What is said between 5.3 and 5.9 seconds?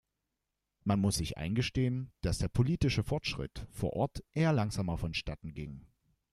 ging.